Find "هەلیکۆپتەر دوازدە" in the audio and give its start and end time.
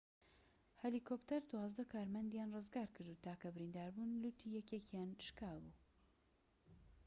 0.81-1.83